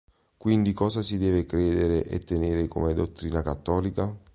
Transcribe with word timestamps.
Quindi 0.35 0.73
cosa 0.73 1.03
si 1.03 1.19
deve 1.19 1.45
credere 1.45 2.03
e 2.03 2.17
tenere 2.21 2.67
come 2.67 2.95
dottrina 2.95 3.43
cattolica? 3.43 4.17